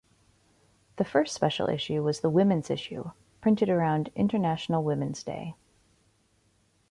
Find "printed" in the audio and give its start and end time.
3.39-3.69